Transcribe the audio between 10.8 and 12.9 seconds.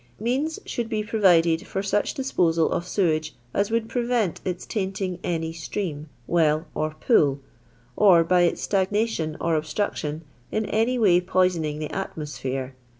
way poisoning the atmosphere.